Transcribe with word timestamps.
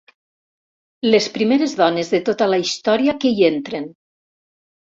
Les 1.07 1.27
primeres 1.35 1.77
dones 1.81 2.11
de 2.15 2.21
tota 2.31 2.49
la 2.55 2.59
història 2.65 3.15
que 3.25 3.33
hi 3.37 3.49
entren. 3.53 3.87